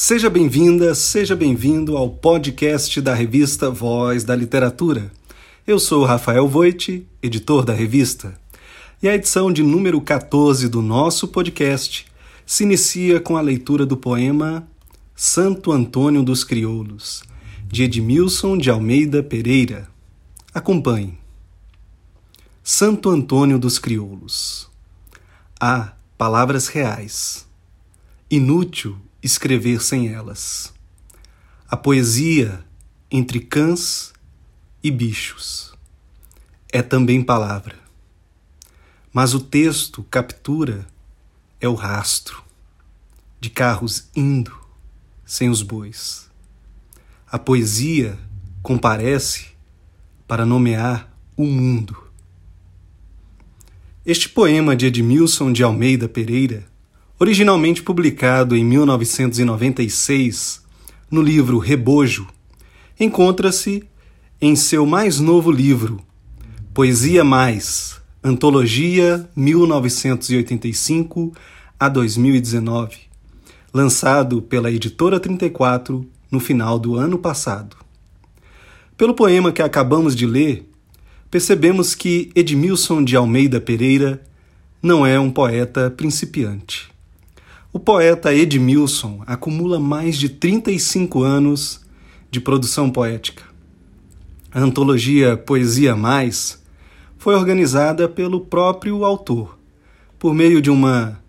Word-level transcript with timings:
Seja 0.00 0.30
bem-vinda, 0.30 0.94
seja 0.94 1.34
bem-vindo 1.34 1.96
ao 1.96 2.08
podcast 2.08 3.00
da 3.00 3.12
revista 3.12 3.68
Voz 3.68 4.22
da 4.22 4.36
Literatura. 4.36 5.10
Eu 5.66 5.80
sou 5.80 6.04
Rafael 6.04 6.46
Voit, 6.46 7.04
editor 7.20 7.64
da 7.64 7.74
revista, 7.74 8.40
e 9.02 9.08
a 9.08 9.14
edição 9.16 9.52
de 9.52 9.60
número 9.60 10.00
14 10.00 10.68
do 10.68 10.80
nosso 10.80 11.26
podcast 11.26 12.06
se 12.46 12.62
inicia 12.62 13.18
com 13.18 13.36
a 13.36 13.40
leitura 13.40 13.84
do 13.84 13.96
poema 13.96 14.68
Santo 15.16 15.72
Antônio 15.72 16.22
dos 16.22 16.44
Crioulos, 16.44 17.24
de 17.66 17.82
Edmilson 17.82 18.56
de 18.56 18.70
Almeida 18.70 19.20
Pereira. 19.20 19.90
Acompanhe. 20.54 21.18
Santo 22.62 23.10
Antônio 23.10 23.58
dos 23.58 23.80
Crioulos. 23.80 24.70
Há 25.60 25.92
palavras 26.16 26.68
reais. 26.68 27.48
Inútil 28.30 28.96
escrever 29.22 29.82
sem 29.82 30.08
elas. 30.08 30.72
A 31.68 31.76
poesia 31.76 32.64
entre 33.10 33.40
cães 33.40 34.12
e 34.82 34.90
bichos 34.90 35.74
é 36.72 36.82
também 36.82 37.22
palavra. 37.22 37.76
Mas 39.12 39.34
o 39.34 39.40
texto 39.40 40.02
captura 40.04 40.86
é 41.60 41.68
o 41.68 41.74
rastro 41.74 42.44
de 43.40 43.50
carros 43.50 44.08
indo 44.14 44.52
sem 45.24 45.48
os 45.48 45.62
bois. 45.62 46.30
A 47.26 47.38
poesia 47.38 48.18
comparece 48.62 49.48
para 50.26 50.46
nomear 50.46 51.12
o 51.36 51.44
mundo. 51.44 51.96
Este 54.04 54.28
poema 54.28 54.74
de 54.74 54.86
Edmilson 54.86 55.52
de 55.52 55.62
Almeida 55.62 56.08
Pereira 56.08 56.66
Originalmente 57.20 57.82
publicado 57.82 58.54
em 58.54 58.64
1996 58.64 60.62
no 61.10 61.20
livro 61.20 61.58
Rebojo, 61.58 62.28
encontra-se 62.98 63.82
em 64.40 64.54
seu 64.54 64.86
mais 64.86 65.18
novo 65.18 65.50
livro, 65.50 65.98
Poesia 66.72 67.24
Mais, 67.24 68.00
Antologia 68.22 69.28
1985 69.34 71.32
a 71.80 71.88
2019, 71.88 72.98
lançado 73.74 74.40
pela 74.40 74.70
editora 74.70 75.18
34 75.18 76.08
no 76.30 76.38
final 76.38 76.78
do 76.78 76.94
ano 76.94 77.18
passado. 77.18 77.76
Pelo 78.96 79.12
poema 79.12 79.50
que 79.50 79.60
acabamos 79.60 80.14
de 80.14 80.24
ler, 80.24 80.70
percebemos 81.28 81.96
que 81.96 82.30
Edmilson 82.32 83.02
de 83.02 83.16
Almeida 83.16 83.60
Pereira 83.60 84.22
não 84.80 85.04
é 85.04 85.18
um 85.18 85.32
poeta 85.32 85.90
principiante. 85.90 86.96
O 87.70 87.78
poeta 87.78 88.34
Edmilson 88.34 89.22
acumula 89.26 89.78
mais 89.78 90.16
de 90.16 90.30
35 90.30 91.22
anos 91.22 91.82
de 92.30 92.40
produção 92.40 92.88
poética. 92.88 93.42
A 94.50 94.58
antologia 94.58 95.36
Poesia 95.36 95.94
Mais 95.94 96.62
foi 97.18 97.34
organizada 97.34 98.08
pelo 98.08 98.40
próprio 98.40 99.04
autor, 99.04 99.58
por 100.18 100.32
meio 100.32 100.62
de 100.62 100.70
uma 100.70 101.20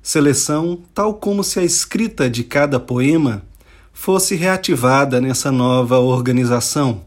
seleção 0.00 0.80
tal 0.94 1.12
como 1.12 1.44
se 1.44 1.60
a 1.60 1.62
escrita 1.62 2.30
de 2.30 2.44
cada 2.44 2.80
poema 2.80 3.42
fosse 3.92 4.34
reativada 4.36 5.20
nessa 5.20 5.52
nova 5.52 5.98
organização, 5.98 7.04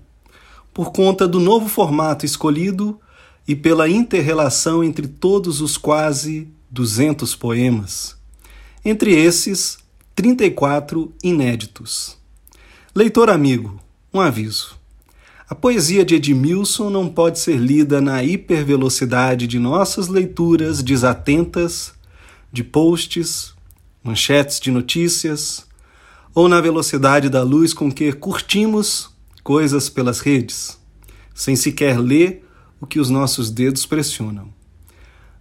por 0.71 0.91
conta 0.91 1.27
do 1.27 1.39
novo 1.39 1.67
formato 1.67 2.27
escolhido 2.27 2.99
e 3.47 3.55
pela 3.55 3.89
interrelação 3.89 4.83
entre 4.83 5.07
todos 5.07 5.61
os 5.61 5.77
quase 5.77 6.47
200 6.69 7.33
poemas 7.33 8.16
entre 8.89 9.11
esses, 9.13 9.77
34 10.15 11.13
inéditos. 11.21 12.17
Leitor 12.95 13.29
amigo, 13.29 13.81
um 14.13 14.21
aviso. 14.21 14.77
A 15.49 15.53
poesia 15.53 16.05
de 16.05 16.15
Edmilson 16.15 16.89
não 16.89 17.09
pode 17.09 17.37
ser 17.37 17.57
lida 17.57 17.99
na 17.99 18.23
hipervelocidade 18.23 19.45
de 19.45 19.59
nossas 19.59 20.07
leituras 20.07 20.81
desatentas 20.81 21.93
de 22.49 22.63
posts, 22.63 23.53
manchetes 24.01 24.57
de 24.57 24.71
notícias, 24.71 25.65
ou 26.33 26.47
na 26.47 26.61
velocidade 26.61 27.27
da 27.27 27.43
luz 27.43 27.73
com 27.73 27.91
que 27.91 28.13
curtimos 28.13 29.09
coisas 29.43 29.89
pelas 29.89 30.21
redes, 30.21 30.79
sem 31.35 31.57
sequer 31.57 31.99
ler 31.99 32.45
o 32.79 32.87
que 32.87 33.01
os 33.01 33.09
nossos 33.09 33.51
dedos 33.51 33.85
pressionam. 33.85 34.47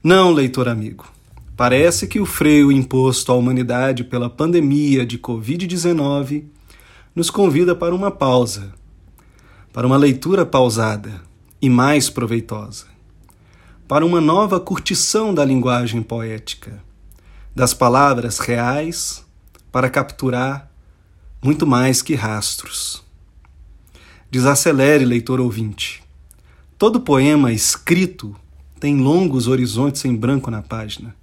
Não, 0.03 0.33
leitor 0.33 0.69
amigo. 0.69 1.16
Parece 1.57 2.07
que 2.07 2.21
o 2.21 2.27
freio 2.27 2.71
imposto 2.71 3.33
à 3.33 3.35
humanidade 3.35 4.05
pela 4.05 4.29
pandemia 4.29 5.07
de 5.07 5.19
Covid-19 5.19 6.45
nos 7.15 7.31
convida 7.31 7.75
para 7.75 7.95
uma 7.95 8.11
pausa, 8.11 8.75
para 9.73 9.87
uma 9.87 9.97
leitura 9.97 10.45
pausada 10.45 11.23
e 11.61 11.71
mais 11.71 12.11
proveitosa, 12.11 12.85
para 13.89 14.05
uma 14.05 14.21
nova 14.21 14.61
curtição 14.61 15.33
da 15.33 15.47
linguagem 15.47 16.03
poética, 16.03 16.85
das 17.55 17.73
palavras 17.73 18.39
reais, 18.39 19.25
para 19.73 19.89
capturar 19.89 20.71
muito 21.43 21.67
mais 21.67 22.03
que 22.03 22.15
rastros. 22.15 23.03
Desacelere, 24.31 25.07
leitor 25.07 25.41
ouvinte. 25.41 26.03
Todo 26.77 27.01
poema 27.01 27.51
escrito 27.51 28.37
tem 28.79 28.99
longos 28.99 29.49
horizontes 29.49 30.05
em 30.05 30.15
branco 30.15 30.51
na 30.51 30.61
página 30.61 31.15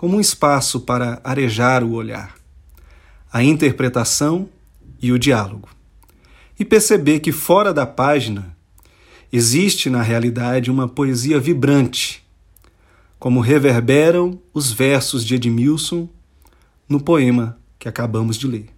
como 0.00 0.16
um 0.16 0.20
espaço 0.20 0.80
para 0.80 1.20
arejar 1.22 1.84
o 1.84 1.92
olhar, 1.92 2.34
a 3.30 3.44
interpretação 3.44 4.48
e 4.98 5.12
o 5.12 5.18
diálogo. 5.18 5.68
E 6.58 6.64
perceber 6.64 7.20
que 7.20 7.30
fora 7.30 7.70
da 7.70 7.84
página 7.84 8.56
existe 9.30 9.90
na 9.90 10.00
realidade 10.00 10.70
uma 10.70 10.88
poesia 10.88 11.38
vibrante, 11.38 12.26
como 13.18 13.40
reverberam 13.40 14.40
os 14.54 14.72
versos 14.72 15.22
de 15.22 15.34
Edmilson 15.34 16.08
no 16.88 16.98
poema 16.98 17.58
que 17.78 17.86
acabamos 17.86 18.38
de 18.38 18.46
ler. 18.46 18.70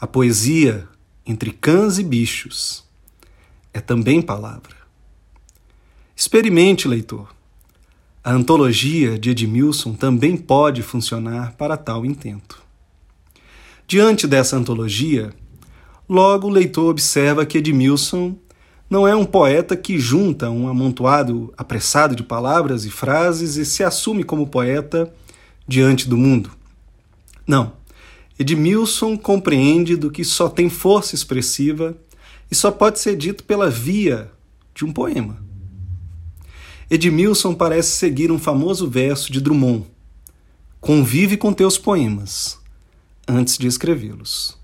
A 0.00 0.06
poesia 0.08 0.88
entre 1.24 1.52
cães 1.52 1.96
e 1.96 2.02
bichos 2.02 2.84
é 3.72 3.78
também 3.78 4.20
palavra. 4.20 4.74
Experimente, 6.16 6.88
leitor. 6.88 7.33
A 8.26 8.32
antologia 8.32 9.18
de 9.18 9.28
Edmilson 9.28 9.92
também 9.92 10.34
pode 10.34 10.80
funcionar 10.80 11.52
para 11.58 11.76
tal 11.76 12.06
intento. 12.06 12.62
Diante 13.86 14.26
dessa 14.26 14.56
antologia, 14.56 15.30
logo 16.08 16.48
o 16.48 16.50
leitor 16.50 16.88
observa 16.88 17.44
que 17.44 17.58
Edmilson 17.58 18.34
não 18.88 19.06
é 19.06 19.14
um 19.14 19.26
poeta 19.26 19.76
que 19.76 19.98
junta 19.98 20.48
um 20.48 20.68
amontoado 20.68 21.52
apressado 21.54 22.16
de 22.16 22.22
palavras 22.22 22.86
e 22.86 22.90
frases 22.90 23.56
e 23.56 23.66
se 23.66 23.84
assume 23.84 24.24
como 24.24 24.46
poeta 24.46 25.12
diante 25.68 26.08
do 26.08 26.16
mundo. 26.16 26.50
Não. 27.46 27.74
Edmilson 28.38 29.18
compreende 29.18 29.96
do 29.96 30.10
que 30.10 30.24
só 30.24 30.48
tem 30.48 30.70
força 30.70 31.14
expressiva 31.14 31.94
e 32.50 32.54
só 32.54 32.70
pode 32.70 33.00
ser 33.00 33.18
dito 33.18 33.44
pela 33.44 33.68
via 33.68 34.32
de 34.74 34.82
um 34.82 34.92
poema. 34.94 35.43
Edmilson 36.94 37.52
parece 37.54 37.90
seguir 37.90 38.30
um 38.30 38.38
famoso 38.38 38.88
verso 38.88 39.32
de 39.32 39.40
Drummond: 39.40 39.84
Convive 40.80 41.36
com 41.36 41.52
teus 41.52 41.76
poemas 41.76 42.56
antes 43.26 43.58
de 43.58 43.66
escrevê-los. 43.66 44.56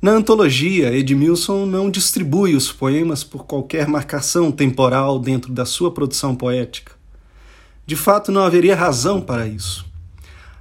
Na 0.00 0.12
antologia, 0.12 0.96
Edmilson 0.96 1.66
não 1.66 1.90
distribui 1.90 2.54
os 2.54 2.70
poemas 2.70 3.24
por 3.24 3.46
qualquer 3.46 3.88
marcação 3.88 4.52
temporal 4.52 5.18
dentro 5.18 5.52
da 5.52 5.64
sua 5.64 5.90
produção 5.90 6.36
poética. 6.36 6.92
De 7.84 7.96
fato, 7.96 8.30
não 8.30 8.44
haveria 8.44 8.76
razão 8.76 9.20
para 9.20 9.44
isso. 9.44 9.84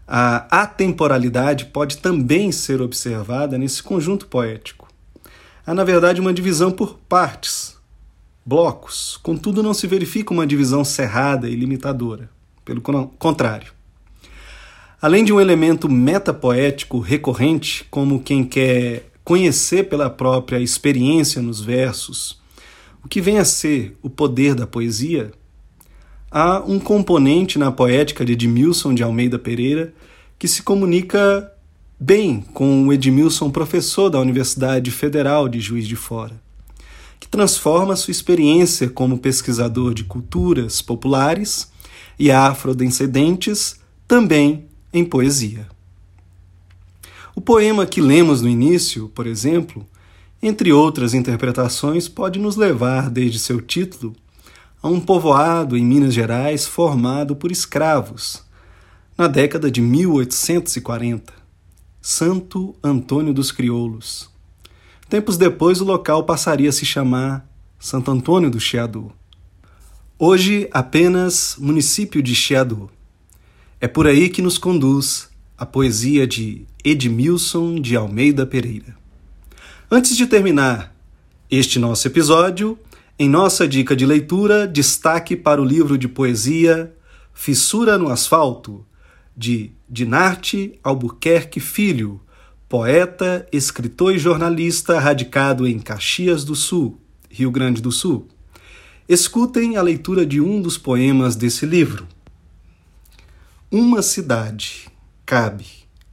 A 0.08 0.62
atemporalidade 0.64 1.66
pode 1.66 1.98
também 1.98 2.52
ser 2.52 2.82
observada 2.82 3.60
nesse 3.60 3.84
conjunto 3.84 4.26
poético. 4.26 4.88
Há, 5.64 5.76
na 5.76 5.84
verdade, 5.84 6.20
uma 6.20 6.34
divisão 6.34 6.72
por 6.72 6.98
partes, 7.08 7.77
blocos, 8.48 9.20
contudo, 9.22 9.62
não 9.62 9.74
se 9.74 9.86
verifica 9.88 10.34
uma 10.34 10.48
divisão 10.48 10.86
cerrada 10.86 11.50
e 11.50 11.56
limitadora. 11.56 12.30
Pelo 12.64 12.82
contrário. 12.82 13.74
Além 15.02 15.26
de 15.26 15.34
um 15.34 15.42
elemento 15.42 15.90
metapoético 15.90 17.00
recorrente, 17.00 17.86
como 17.92 18.22
quem 18.22 18.46
quer 18.46 19.12
conhecer 19.24 19.90
pela 19.90 20.10
própria 20.10 20.60
experiência 20.60 21.42
nos 21.42 21.60
versos 21.60 22.42
o 23.04 23.08
que 23.08 23.22
vem 23.22 23.38
a 23.38 23.46
ser 23.46 23.98
o 24.02 24.10
poder 24.10 24.56
da 24.56 24.66
poesia, 24.66 25.32
há 26.32 26.60
um 26.66 26.80
componente 26.80 27.60
na 27.60 27.72
poética 27.72 28.26
de 28.26 28.34
Edmilson 28.34 28.94
de 28.94 29.04
Almeida 29.04 29.38
Pereira 29.38 29.94
que 30.40 30.48
se 30.48 30.64
comunica 30.64 31.52
bem 32.00 32.42
com 32.54 32.88
o 32.88 32.94
Edmilson, 32.94 33.50
professor 33.50 34.10
da 34.10 34.20
Universidade 34.20 34.90
Federal 34.90 35.50
de 35.50 35.60
Juiz 35.60 35.88
de 35.88 35.96
Fora 35.96 36.47
que 37.28 37.32
transforma 37.32 37.98
sua 37.98 38.12
experiência 38.12 38.90
como 38.90 39.18
pesquisador 39.18 39.94
de 39.94 40.06
culturas 40.06 40.82
populares 40.82 41.70
e 42.18 42.32
afrodescendentes 42.32 43.82
também 44.08 44.66
em 44.94 45.04
poesia. 45.04 45.68
O 47.36 47.42
poema 47.42 47.86
que 47.86 48.00
lemos 48.00 48.42
no 48.42 48.48
início, 48.48 49.10
por 49.10 49.28
exemplo, 49.28 49.86
entre 50.42 50.72
outras 50.72 51.14
interpretações, 51.14 52.08
pode 52.08 52.40
nos 52.40 52.56
levar, 52.56 53.10
desde 53.10 53.40
seu 53.40 53.60
título, 53.60 54.16
a 54.82 54.88
um 54.88 55.02
povoado 55.02 55.76
em 55.76 55.86
Minas 55.86 56.14
Gerais 56.14 56.66
formado 56.66 57.36
por 57.36 57.52
escravos, 57.52 58.42
na 59.18 59.28
década 59.28 59.70
de 59.70 59.82
1840, 59.82 61.34
Santo 62.02 62.74
Antônio 62.82 63.34
dos 63.34 63.52
Crioulos. 63.52 64.37
Tempos 65.10 65.38
depois, 65.38 65.80
o 65.80 65.86
local 65.86 66.26
passaria 66.26 66.68
a 66.68 66.74
se 66.74 66.86
chamar 66.86 67.50
Santo 67.80 68.12
Antônio 68.12 68.52
do 68.52 68.60
Chiadu. 68.60 69.10
Hoje, 70.20 70.68
apenas 70.70 71.56
município 71.58 72.22
de 72.22 72.36
Chiadu. 72.36 72.90
É 73.80 73.88
por 73.88 74.06
aí 74.06 74.28
que 74.28 74.42
nos 74.42 74.58
conduz 74.58 75.30
a 75.58 75.66
poesia 75.66 76.28
de 76.28 76.66
Edmilson 76.84 77.80
de 77.80 77.96
Almeida 77.96 78.46
Pereira. 78.46 78.98
Antes 79.90 80.18
de 80.18 80.28
terminar 80.28 80.94
este 81.50 81.80
nosso 81.80 82.06
episódio, 82.06 82.78
em 83.18 83.30
nossa 83.30 83.66
dica 83.66 83.96
de 83.96 84.06
leitura, 84.06 84.68
destaque 84.68 85.38
para 85.38 85.62
o 85.62 85.66
livro 85.66 85.98
de 85.98 86.10
poesia 86.10 86.94
Fissura 87.34 87.98
no 87.98 88.10
Asfalto, 88.10 88.86
de 89.38 89.72
Dinarte 89.88 90.78
Albuquerque 90.84 91.62
Filho, 91.62 92.20
poeta, 92.70 93.48
escritor 93.52 94.14
e 94.14 94.20
jornalista 94.20 95.00
radicado 95.00 95.66
em 95.66 95.80
Caxias 95.80 96.44
do 96.44 96.54
Sul, 96.54 97.00
Rio 97.30 97.50
Grande 97.50 97.82
do 97.82 97.92
Sul. 97.94 98.28
Escutem 99.08 99.78
a 99.78 99.82
leitura 99.82 100.26
de 100.26 100.42
um 100.42 100.62
dos 100.62 100.78
poemas 100.78 101.38
desse 101.38 101.66
livro. 101.66 102.06
Uma 103.72 104.02
cidade 104.02 104.90
cabe 105.26 105.66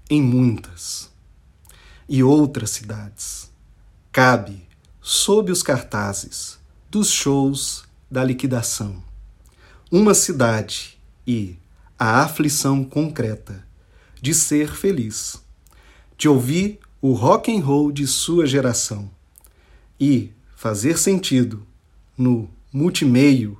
em 0.09 0.23
muitas, 0.23 1.11
e 2.09 2.23
outras 2.23 2.71
cidades 2.71 3.51
cabe 4.12 4.62
sob 5.01 5.51
os 5.51 5.62
cartazes 5.62 6.59
dos 6.89 7.11
shows 7.11 7.85
da 8.09 8.23
liquidação. 8.23 9.03
Uma 9.91 10.15
cidade 10.15 10.97
e 11.27 11.56
a 11.99 12.23
aflição 12.23 12.85
concreta 12.85 13.67
de 14.23 14.33
ser 14.33 14.71
feliz, 14.73 15.44
de 16.17 16.29
ouvir 16.29 16.79
o 17.01 17.13
rock 17.13 17.55
and 17.55 17.61
roll 17.61 17.93
de 17.93 18.07
sua 18.07 18.47
geração 18.47 19.11
e 20.01 20.31
fazer 20.57 20.99
sentido 20.99 21.67
no 22.17 22.49
multimeio 22.73 23.59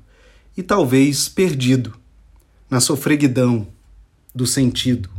e 0.57 0.63
talvez 0.63 1.29
perdido 1.29 1.95
na 2.71 2.81
sofreguidão 2.81 3.67
do 4.35 4.47
sentido, 4.47 5.11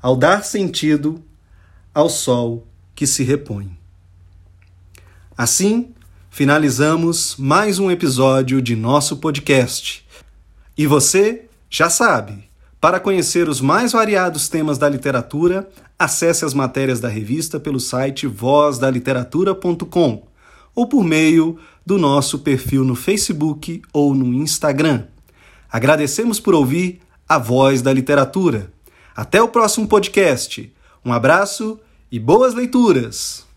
ao 0.00 0.16
dar 0.16 0.44
sentido 0.44 1.22
ao 1.92 2.08
sol 2.08 2.66
que 2.94 3.06
se 3.06 3.22
repõe. 3.22 3.76
Assim, 5.36 5.94
finalizamos 6.30 7.36
mais 7.36 7.78
um 7.78 7.90
episódio 7.90 8.62
de 8.62 8.74
nosso 8.74 9.18
podcast. 9.18 10.06
E 10.76 10.86
você 10.86 11.46
já 11.68 11.90
sabe, 11.90 12.47
para 12.80 13.00
conhecer 13.00 13.48
os 13.48 13.60
mais 13.60 13.92
variados 13.92 14.48
temas 14.48 14.78
da 14.78 14.88
literatura, 14.88 15.68
acesse 15.98 16.44
as 16.44 16.54
matérias 16.54 17.00
da 17.00 17.08
revista 17.08 17.58
pelo 17.58 17.80
site 17.80 18.26
vozdaliteratura.com 18.26 20.22
ou 20.74 20.86
por 20.86 21.02
meio 21.02 21.58
do 21.84 21.98
nosso 21.98 22.38
perfil 22.38 22.84
no 22.84 22.94
Facebook 22.94 23.82
ou 23.92 24.14
no 24.14 24.32
Instagram. 24.32 25.04
Agradecemos 25.70 26.38
por 26.38 26.54
ouvir 26.54 27.00
a 27.28 27.36
voz 27.36 27.82
da 27.82 27.92
literatura. 27.92 28.72
Até 29.14 29.42
o 29.42 29.48
próximo 29.48 29.88
podcast. 29.88 30.72
Um 31.04 31.12
abraço 31.12 31.80
e 32.12 32.18
boas 32.20 32.54
leituras! 32.54 33.47